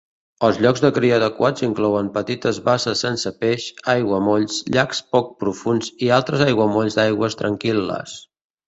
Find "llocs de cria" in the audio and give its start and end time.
0.65-1.17